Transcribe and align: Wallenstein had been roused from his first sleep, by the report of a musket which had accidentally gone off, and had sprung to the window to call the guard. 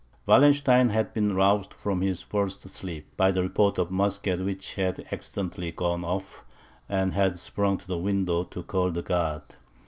Wallenstein 0.25 0.89
had 0.89 1.13
been 1.13 1.35
roused 1.35 1.75
from 1.75 2.01
his 2.01 2.23
first 2.23 2.63
sleep, 2.67 3.15
by 3.17 3.29
the 3.31 3.43
report 3.43 3.77
of 3.77 3.89
a 3.91 3.93
musket 3.93 4.43
which 4.43 4.73
had 4.73 5.05
accidentally 5.11 5.71
gone 5.71 6.03
off, 6.03 6.43
and 6.89 7.13
had 7.13 7.37
sprung 7.37 7.77
to 7.77 7.85
the 7.85 7.99
window 7.99 8.43
to 8.45 8.63
call 8.63 8.89
the 8.89 9.03
guard. 9.03 9.43